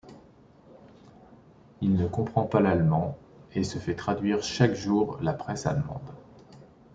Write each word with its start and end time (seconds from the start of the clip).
Il 1.81 1.93
ne 1.93 2.07
comprend 2.07 2.41
pas 2.45 2.59
l'allemand 2.59 3.15
et 3.53 3.63
se 3.63 3.77
fait 3.77 3.93
traduire 3.93 4.41
chaque 4.41 4.73
jour 4.73 5.19
la 5.21 5.31
presse 5.33 5.67
allemande. 5.67 6.11